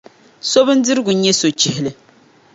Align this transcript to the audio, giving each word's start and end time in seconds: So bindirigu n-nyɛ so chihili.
So 0.49 0.59
bindirigu 0.65 1.11
n-nyɛ 1.13 1.33
so 1.39 1.47
chihili. 1.59 1.91